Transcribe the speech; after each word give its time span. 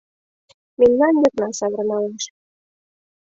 Мемнан 0.79 1.13
йырна 1.23 1.49
савырналеш. 1.59 2.23